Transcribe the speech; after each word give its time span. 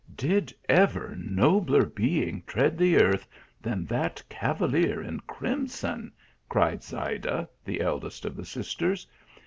"Did 0.27 0.51
ever 0.67 1.13
nobler 1.15 1.85
being 1.85 2.41
tread 2.47 2.75
the 2.75 2.97
earth, 2.99 3.27
than 3.61 3.85
that 3.85 4.23
cavalier 4.29 4.99
in 4.99 5.19
crimson?" 5.19 6.11
cried 6.49 6.81
Zayda, 6.81 7.47
the 7.63 7.81
eldest 7.81 8.25
of 8.25 8.35
the 8.35 8.45
sisters. 8.45 9.05